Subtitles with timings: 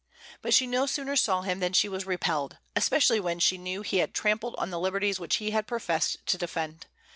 [0.41, 3.97] But she no sooner saw him than she was repelled, especially when she knew he
[3.97, 6.87] had trampled on the liberties which he had professed to defend.